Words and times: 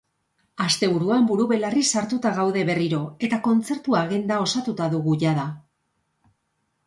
Asteburuan 0.67 1.25
buru 1.31 1.43
belarri 1.51 1.83
sartuta 1.91 2.31
gaude 2.37 2.63
berriro, 2.69 3.01
eta 3.27 3.39
kontzertu 3.47 3.97
agenda 3.99 4.39
osatuta 4.45 4.87
dugu 4.95 5.13
jada. 5.25 5.45